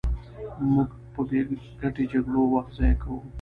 موږ 0.73 0.89
په 1.13 1.21
بې 1.29 1.41
ګټې 1.81 2.03
جګړو 2.11 2.41
وخت 2.53 2.71
ضایع 2.77 2.95
کوو. 3.01 3.19